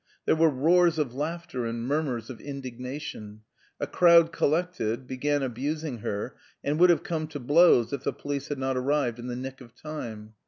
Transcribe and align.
There 0.25 0.35
were 0.35 0.49
roars 0.49 0.97
of 0.97 1.13
laughter 1.13 1.67
and 1.67 1.85
murmurs 1.87 2.31
of 2.31 2.41
indignation. 2.41 3.41
A 3.79 3.85
crowd 3.85 4.31
collected, 4.31 5.05
began 5.05 5.43
abusing 5.43 5.99
her, 5.99 6.35
and 6.63 6.79
would 6.79 6.89
have 6.89 7.03
come 7.03 7.27
to 7.27 7.39
blows 7.39 7.93
if 7.93 8.01
the 8.03 8.11
police 8.11 8.47
had 8.47 8.57
not 8.57 8.75
arrived 8.75 9.19
in 9.19 9.27
the 9.27 9.35
nick 9.35 9.61
of 9.61 9.75
time. 9.75 10.33